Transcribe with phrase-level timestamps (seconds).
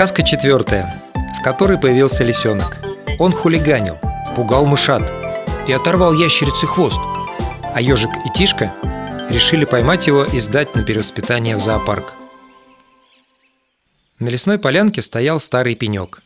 [0.00, 0.94] Сказка четвертая,
[1.38, 2.78] в которой появился лисенок.
[3.18, 3.98] Он хулиганил,
[4.34, 5.02] пугал мышат
[5.68, 6.98] и оторвал ящерице хвост.
[7.74, 8.74] А ежик и Тишка
[9.28, 12.14] решили поймать его и сдать на перевоспитание в зоопарк.
[14.18, 16.22] На лесной полянке стоял старый пенек.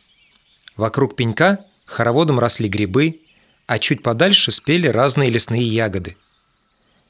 [0.77, 3.19] Вокруг пенька хороводом росли грибы,
[3.67, 6.15] а чуть подальше спели разные лесные ягоды.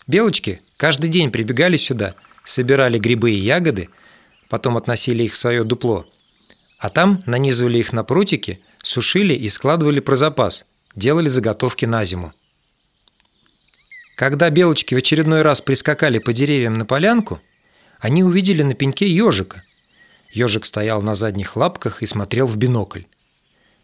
[0.08, 3.90] Белочки каждый день прибегали сюда, собирали грибы и ягоды,
[4.50, 6.08] потом относили их в свое дупло,
[6.78, 10.66] а там нанизывали их на прутики, сушили и складывали про запас,
[10.96, 12.34] делали заготовки на зиму.
[14.16, 17.42] Когда белочки в очередной раз прискакали по деревьям на полянку,
[18.00, 19.64] они увидели на пеньке ежика.
[20.32, 23.04] Ежик стоял на задних лапках и смотрел в бинокль.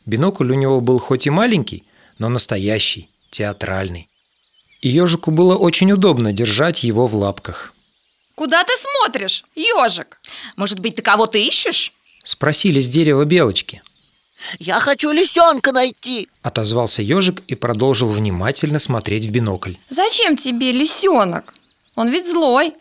[0.06, 1.86] Бинокль у него был хоть и маленький,
[2.18, 4.10] но настоящий, театральный.
[4.82, 7.74] И ежику было очень удобно держать его в лапках.
[8.36, 10.20] Куда ты смотришь, ежик?
[10.56, 11.94] Может быть, ты кого-то ищешь?
[12.24, 13.82] Спросили с дерева белочки.
[14.60, 19.76] Я хочу лисенка найти Отозвался ежик и продолжил внимательно смотреть в бинокль.
[19.90, 21.54] Зачем тебе лисенок?
[21.96, 22.74] Он ведь злой.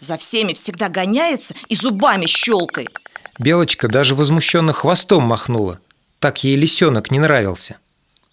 [0.00, 2.98] За всеми всегда гоняется и зубами щелкает.
[3.38, 5.78] Белочка даже возмущенно хвостом махнула.
[6.18, 7.78] Так ей лисенок не нравился.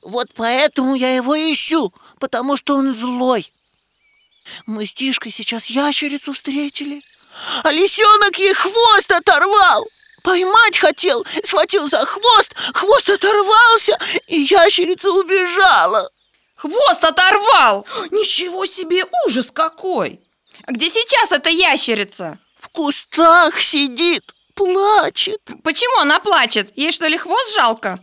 [0.01, 3.51] Вот поэтому я его ищу Потому что он злой
[4.67, 7.01] Мы с Тишкой сейчас ящерицу встретили
[7.63, 9.87] А лисенок ей хвост оторвал
[10.25, 16.09] Поймать хотел, схватил за хвост Хвост оторвался, и ящерица убежала
[16.55, 17.85] Хвост оторвал!
[18.09, 20.19] Ничего себе, ужас какой!
[20.65, 22.39] А Где сейчас эта ящерица?
[22.59, 24.23] В кустах сидит,
[24.55, 26.71] плачет Почему она плачет?
[26.75, 27.99] Ей что ли хвост жалко?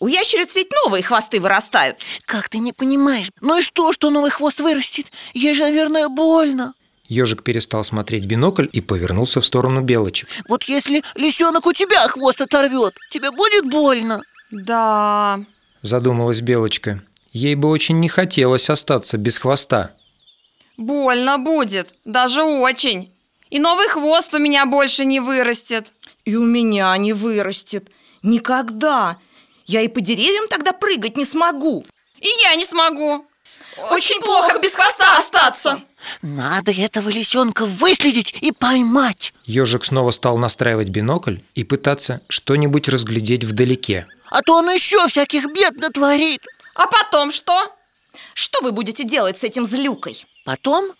[0.00, 3.28] У ящериц ведь новые хвосты вырастают Как ты не понимаешь?
[3.40, 5.06] Ну и что, что новый хвост вырастет?
[5.34, 6.74] Ей же, наверное, больно
[7.14, 10.28] Ежик перестал смотреть бинокль и повернулся в сторону белочек.
[10.48, 14.20] Вот если лисенок у тебя хвост оторвет, тебе будет больно
[14.50, 15.40] Да,
[15.80, 17.02] Задумалась белочка.
[17.32, 19.92] Ей бы очень не хотелось остаться без хвоста.
[20.76, 23.12] больно будет, даже очень.
[23.50, 25.92] И новый хвост у меня больше не вырастет.
[26.24, 27.90] И у меня не вырастет
[28.22, 29.18] Никогда
[29.66, 31.84] Я и по деревьям тогда прыгать не смогу
[32.18, 33.26] И я не смогу.
[33.90, 35.82] Очень плохо без хвоста остаться.
[36.22, 43.44] Надо этого лисенка выследить и поймать Ежик снова стал настраивать бинокль и пытаться что-нибудь разглядеть
[43.44, 44.06] вдалеке.
[44.30, 47.70] А то он еще всяких бед натворит А потом что?
[48.34, 50.24] Что вы будете делать с этим злюкой?
[50.44, 50.92] Потом,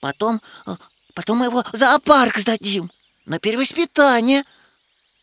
[0.00, 0.76] потом, э,
[1.14, 2.90] потом мы его в зоопарк сдадим
[3.26, 4.44] На перевоспитание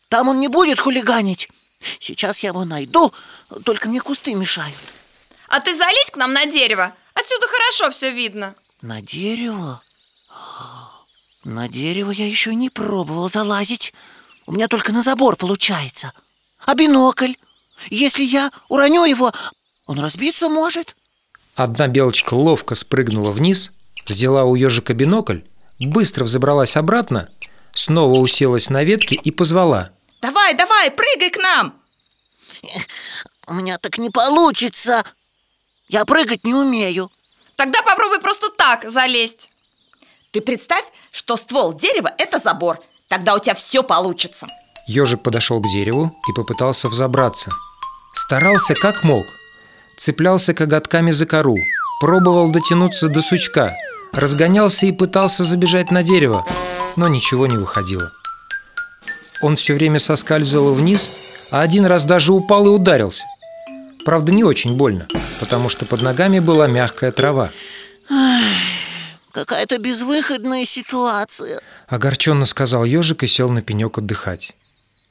[0.08, 1.48] Там он не будет хулиганить
[2.00, 3.12] Сейчас я его найду,
[3.64, 4.76] только мне кусты мешают
[5.48, 6.94] А ты залезь к нам на дерево.
[7.14, 8.54] Отсюда хорошо все видно.
[8.82, 9.82] На дерево?
[11.44, 13.92] На дерево я еще не пробовал залазить
[14.46, 16.12] У меня только на забор получается
[16.64, 17.34] А бинокль?
[17.90, 19.32] Если я уроню его,
[19.86, 20.94] он разбиться может
[21.56, 23.72] Одна белочка ловко спрыгнула вниз,
[24.06, 25.40] взяла у ежика бинокль,
[25.80, 27.30] быстро взобралась обратно,
[27.72, 29.90] снова уселась на ветке и позвала.
[30.22, 31.74] Давай, давай, прыгай к нам
[33.48, 35.04] У меня так не получится
[35.88, 37.10] Я прыгать не умею
[37.58, 39.50] Тогда попробуй просто так залезть.
[40.30, 44.46] Ты представь, что ствол дерева– это забор Тогда у тебя все получится
[44.86, 47.50] Ежик подошел к дереву и попытался взобраться.
[48.14, 49.26] Старался как мог.
[49.98, 51.56] Цеплялся коготками за кору,
[52.00, 53.76] пробовал дотянуться до сучка,
[54.12, 56.46] разгонялся и пытался забежать на дерево,
[56.96, 58.12] но ничего не выходило.
[59.42, 61.10] Он все время соскальзывал вниз,
[61.50, 63.24] а один раз даже упал и ударился.
[64.04, 65.08] Правда, не очень больно,
[65.40, 67.50] потому что под ногами была мягкая трава.
[69.32, 74.52] Какая-то безвыходная ситуация Огорченно сказал ежик и сел на пенек отдыхать.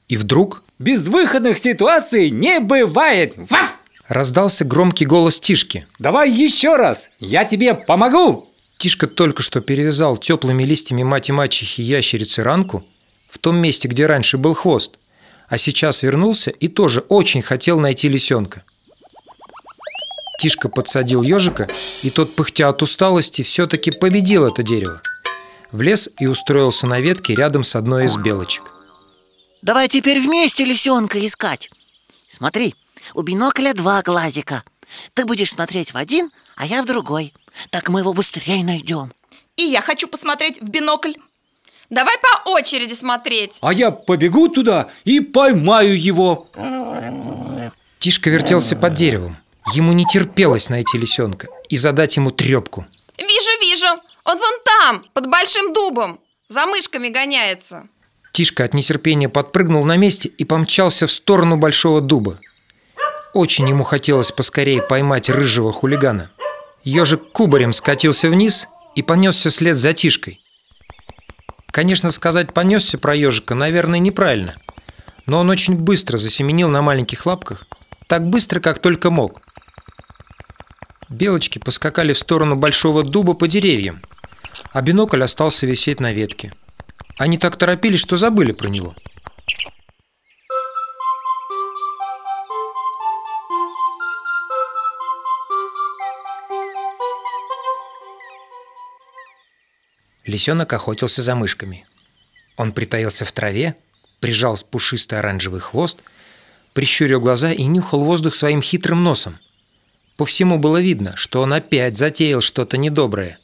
[0.10, 3.34] И вдруг Безвыходных ситуаций не бывает!
[3.36, 3.78] Ваф!
[4.08, 5.88] раздался громкий голос Тишки.
[5.98, 7.10] Давай еще раз!
[7.20, 8.48] Я тебе помогу!
[8.78, 12.86] Тишка только что перевязал теплыми листьями мать и мачехи ящерицы ранку
[13.28, 15.00] в том месте, где раньше был хвост,
[15.50, 18.64] а сейчас вернулся и тоже очень хотел найти лисенка.
[20.38, 21.68] Тишка подсадил ежика,
[22.04, 25.02] и тот, пыхтя от усталости, все-таки победил это дерево.
[25.72, 28.64] Влез и устроился на ветке рядом с одной из белочек.
[29.62, 31.70] Давай теперь вместе лисенка искать
[32.28, 32.76] Смотри,
[33.16, 34.64] у бинокля два глазика
[35.14, 37.34] Ты будешь смотреть в один, а я в другой
[37.72, 39.12] Так мы его быстрее найдем
[39.56, 41.14] И я хочу посмотреть в бинокль
[41.90, 43.58] Давай по очереди смотреть.
[43.62, 46.48] А я побегу туда и поймаю его
[48.00, 49.38] Тишка вертелся под деревом.
[49.74, 52.86] Ему не терпелось найти лисенка и задать ему трепку.
[53.18, 53.88] Вижу, вижу.
[54.26, 56.20] Он вон там, под большим дубом.
[56.50, 57.88] За мышками гоняется.
[58.32, 62.40] Тишка от нетерпения подпрыгнул на месте и помчался в сторону большого дуба.
[63.34, 66.32] Очень ему хотелось поскорее поймать рыжего хулигана.
[66.84, 70.40] Ежик кубарем скатился вниз и понесся вслед за Тишкой.
[71.72, 74.56] Конечно, сказать «понесся» про ежика, наверное, неправильно.
[75.26, 77.68] Но он очень быстро засеменил на маленьких лапках,
[78.08, 79.42] так быстро, как только мог.
[81.10, 84.02] Белочки поскакали в сторону большого дуба по деревьям,
[84.74, 86.54] а бинокль остался висеть на ветке.
[87.18, 88.94] Они так торопились, что забыли про него.
[100.26, 101.86] Лисенок охотился за мышками.
[102.58, 103.78] Он притаился в траве,
[104.20, 106.00] прижал пушистый оранжевый хвост,
[106.74, 109.40] прищурил глаза и нюхал воздух своим хитрым носом.
[110.18, 113.38] По всему было видно, что он опять затеял что-то недоброе.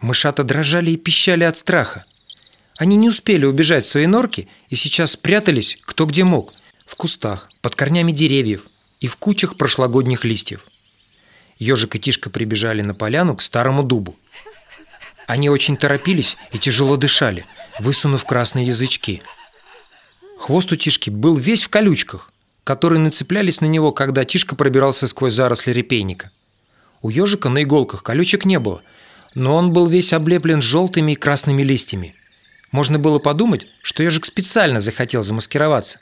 [0.00, 2.04] Мышата дрожали и пищали от страха.
[2.78, 6.52] Они не успели убежать в свои норки и сейчас спрятались кто где мог,
[6.84, 8.66] в кустах, под корнями деревьев
[9.00, 10.60] и в кучах прошлогодних листьев.
[11.58, 14.14] Ежик и Тишка прибежали на поляну к старому дубу.
[15.26, 17.46] Они очень торопились и тяжело дышали,
[17.78, 19.22] высунув красные язычки.
[20.38, 22.30] Хвост у Тишки был весь в колючках,
[22.66, 26.32] которые нацеплялись на него, когда Тишка пробирался сквозь заросли репейника.
[27.00, 28.82] У ежика на иголках колючек не было,
[29.36, 32.16] но он был весь облеплен желтыми и красными листьями.
[32.72, 36.00] Можно было подумать, что ежик специально захотел замаскироваться.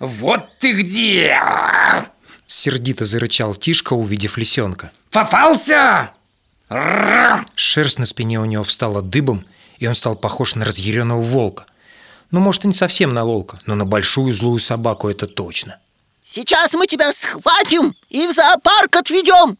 [0.00, 1.38] Вот ты где!
[2.46, 4.92] Сердито зарычал Тишка, увидев лисенка.
[5.10, 6.12] Попался!
[7.54, 9.44] Шерсть на спине у него встала дыбом,
[9.78, 11.66] и он стал похож на разъяренного волка.
[12.30, 15.81] Ну, может, и не совсем на волка, но на большую злую собаку это точно.
[16.22, 19.58] Сейчас мы тебя схватим и в зоопарк отведем.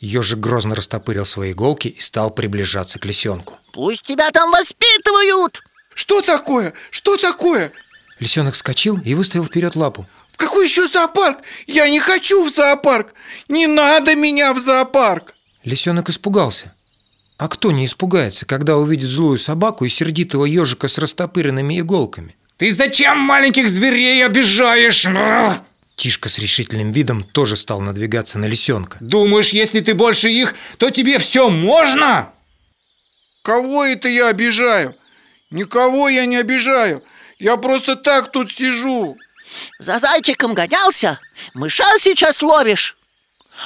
[0.00, 3.58] Ежик грозно растопырил свои иголки и стал приближаться к лисенку.
[3.72, 5.62] Пусть тебя там воспитывают.
[5.94, 6.72] Что такое?
[6.90, 7.70] Что такое?
[8.18, 10.06] Лисенок вскочил и выставил вперед лапу.
[10.32, 11.38] В какой еще зоопарк?
[11.66, 13.14] Я не хочу в зоопарк.
[13.48, 15.34] Не надо меня в зоопарк.
[15.64, 16.74] Лисенок испугался.
[17.36, 22.36] А кто не испугается, когда увидит злую собаку и сердитого ежика с растопыренными иголками?
[22.56, 25.06] Ты зачем маленьких зверей обижаешь?
[25.96, 28.98] Тишка с решительным видом тоже стал надвигаться на лисенка.
[29.00, 32.32] Думаешь, если ты больше их, то тебе все можно?
[33.42, 34.96] Кого это я обижаю?
[35.50, 37.02] Никого я не обижаю.
[37.38, 39.16] Я просто так тут сижу.
[39.78, 41.20] За зайчиком гонялся,
[41.52, 42.96] мыша сейчас ловишь.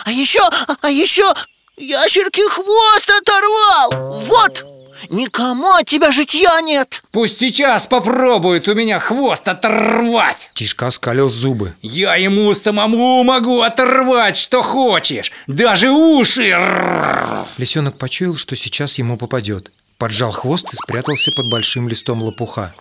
[0.04, 0.42] А еще,
[0.80, 1.32] а еще
[1.76, 4.24] ящерки хвост оторвал.
[4.26, 4.66] Вот,
[5.10, 7.02] никому от тебя житья нет.
[7.12, 10.50] Пусть сейчас попробует у меня хвост оторвать.
[10.54, 11.74] Тишка оскалил зубы.
[11.82, 16.56] Я ему самому могу оторвать, что хочешь, даже уши.
[17.56, 19.72] Лисенок почуял, что сейчас ему попадет.
[19.98, 22.72] Поджал хвост и спрятался под большим листом лопуха.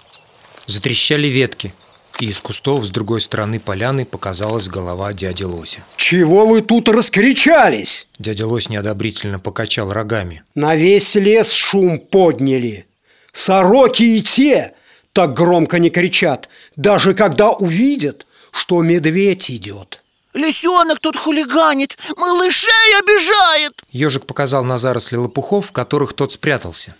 [0.68, 1.74] Затрещали ветки,
[2.20, 5.84] и из кустов с другой стороны поляны показалась голова дяди Лося.
[5.96, 8.08] Чего вы тут раскричались?
[8.20, 10.44] Дядя Лось неодобрительно покачал рогами.
[10.56, 12.86] На весь лес шум подняли.
[13.34, 14.74] Сороки и те
[15.14, 20.04] так громко не кричат, даже когда увидят, что медведь идет.
[20.34, 23.74] Лисенок тут хулиганит, малышей обижает.
[23.92, 26.96] Ежик показал на заросли лопухов, в которых тот спрятался.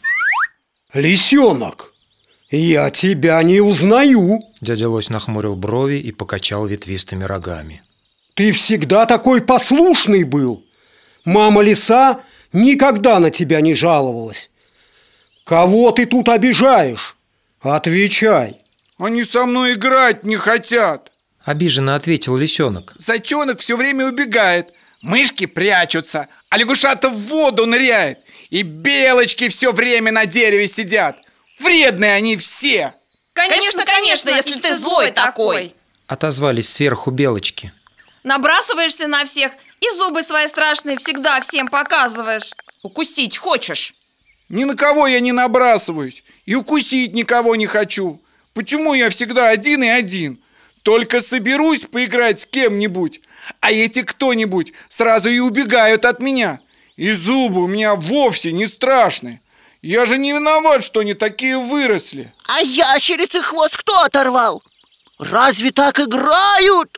[0.94, 1.94] Лисенок,
[2.50, 4.42] я тебя не узнаю.
[4.62, 7.82] Дядя Лось нахмурил брови и покачал ветвистыми рогами.
[8.34, 10.64] Ты всегда такой послушный был.
[11.26, 12.22] Мама лиса
[12.54, 14.50] никогда на тебя не жаловалась.
[15.44, 17.18] Кого ты тут обижаешь?
[17.62, 18.58] Отвечай.
[18.98, 21.12] Они со мной играть не хотят.
[21.44, 22.94] Обиженно ответил лисенок.
[22.98, 24.74] Зайчонок все время убегает.
[25.02, 28.20] Мышки прячутся, а лягушата в воду ныряет.
[28.50, 31.18] И белочки все время на дереве сидят.
[31.60, 32.94] Вредные они все.
[33.34, 35.76] Конечно, конечно, если ты злой такой.
[36.08, 37.72] Отозвались сверху белочки.
[38.24, 42.52] Набрасываешься на всех и зубы свои страшные всегда всем показываешь.
[42.84, 43.94] Укусить хочешь?
[44.50, 46.24] Ни на кого я не набрасываюсь.
[46.46, 48.22] И укусить никого не хочу.
[48.54, 50.40] Почему я всегда один и один?
[50.84, 53.20] Только соберусь поиграть с кем-нибудь,
[53.60, 56.62] а эти кто-нибудь сразу и убегают от меня.
[56.96, 59.42] И зубы у меня вовсе не страшные.
[59.82, 62.34] Я же не виноват, что они такие выросли.
[62.48, 64.64] А ящерицы хвост кто оторвал?
[65.20, 66.98] Разве так играют?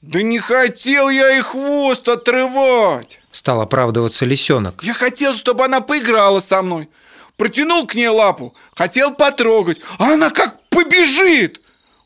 [0.00, 3.18] Да не хотел я и хвост отрывать.
[3.32, 4.82] Стал оправдываться лисенок.
[4.82, 6.88] Я хотел, чтобы она поиграла со мной.
[7.36, 11.60] Протянул к ней лапу, хотел потрогать, а она как побежит.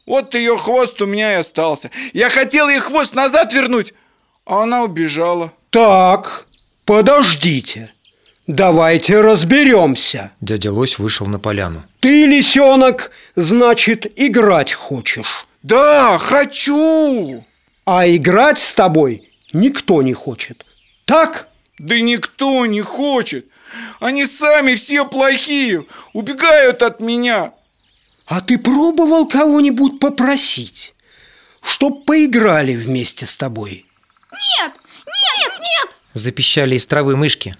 [0.06, 1.90] Вот ее хвост у меня и остался.
[2.12, 3.94] Я хотел ей хвост назад вернуть,
[4.44, 5.52] а она убежала.
[5.70, 6.46] Так,
[6.84, 7.92] подождите.
[8.46, 10.32] Давайте разберемся.
[10.40, 11.84] Дядя Лось вышел на поляну.
[12.00, 15.46] Ты, лисенок, значит, играть хочешь.
[15.62, 17.44] Да, хочу!
[17.84, 20.66] А играть с тобой никто не хочет.
[21.04, 21.48] Так?
[21.78, 23.46] Да никто не хочет.
[24.00, 27.52] Они сами все плохие, убегают от меня.
[28.26, 30.94] А ты пробовал кого-нибудь попросить,
[31.60, 33.84] чтоб поиграли вместе с тобой?
[34.32, 34.72] Нет,
[35.06, 37.56] нет, нет, Запищали из травы мышки.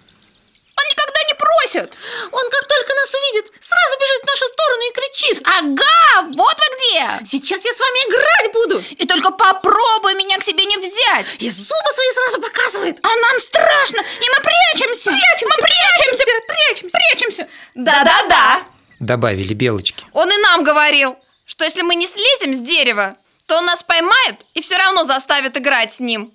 [1.73, 1.93] Просит.
[2.31, 5.43] Он как только нас увидит, сразу бежит в нашу сторону и кричит.
[5.45, 7.27] Ага, вот вы где.
[7.27, 8.83] Сейчас я с вами играть буду.
[8.99, 11.27] И только попробуй меня к себе не взять.
[11.39, 12.99] И зубы свои сразу показывает.
[13.03, 15.11] А нам страшно, и мы прячемся.
[15.11, 17.49] Прячемся, мы прячемся, прячемся, прячемся.
[17.75, 18.63] Да-да-да.
[19.01, 20.05] Добавили белочки.
[20.13, 24.47] Он и нам говорил, что если мы не слезем с дерева, то он нас поймает
[24.55, 26.33] и все равно заставит играть с ним.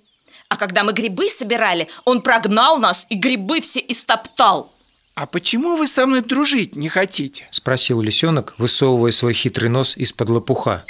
[0.50, 4.72] А когда мы грибы собирали, он прогнал нас и грибы все истоптал.
[5.20, 7.48] А почему вы со мной дружить не хотите?
[7.50, 10.84] Спросил лисенок, высовывая свой хитрый нос из-под лопуха.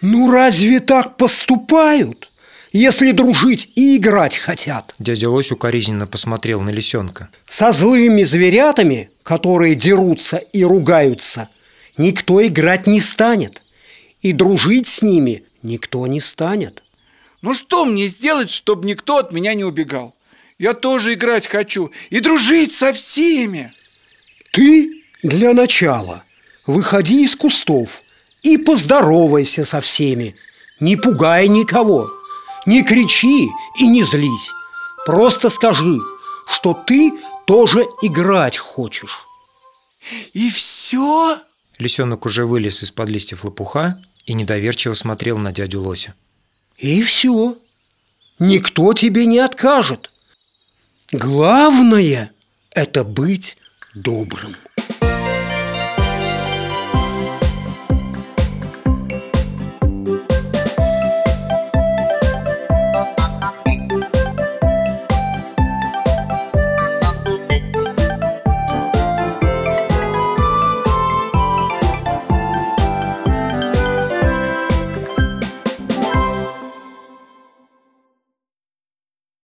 [0.00, 2.32] Ну разве так поступают,
[2.72, 4.94] если дружить и играть хотят?
[4.98, 7.28] Дядя Лось укоризненно посмотрел на лисенка.
[7.46, 11.50] Со злыми зверятами, которые дерутся и ругаются,
[11.98, 13.62] никто играть не станет.
[14.22, 16.82] И дружить с ними никто не станет.
[17.42, 20.14] Ну что мне сделать, чтобы никто от меня не убегал?
[20.60, 23.72] Я тоже играть хочу и дружить со всеми.
[24.52, 26.22] Ты для начала
[26.66, 28.02] выходи из кустов
[28.42, 30.36] и поздоровайся со всеми.
[30.78, 32.10] Не пугай никого,
[32.66, 33.48] не кричи
[33.78, 34.50] и не злись.
[35.06, 35.98] Просто скажи,
[36.46, 37.10] что ты
[37.46, 39.26] тоже играть хочешь.
[40.34, 41.38] И все?
[41.78, 46.14] Лисенок уже вылез из-под листьев лопуха и недоверчиво смотрел на дядю Лося.
[46.76, 47.56] И все.
[48.38, 50.10] Никто тебе не откажет.
[51.12, 52.30] Главное–
[52.70, 53.56] это быть
[53.94, 54.54] добрым.